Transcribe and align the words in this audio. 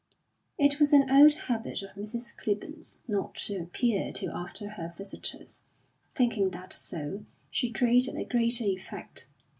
It 0.57 0.79
was 0.79 0.93
an 0.93 1.11
old 1.11 1.35
habit 1.41 1.83
of 1.83 1.91
Mrs. 1.91 2.35
Clibborn's 2.35 3.03
not 3.07 3.35
to 3.35 3.57
appear 3.61 4.11
till 4.11 4.31
after 4.31 4.69
her 4.69 4.95
visitors, 4.97 5.61
thinking 6.15 6.49
that 6.49 6.73
so 6.73 7.23
she 7.51 7.71
created 7.71 8.15
a 8.15 8.25
greater 8.25 8.63
effect. 8.63 9.27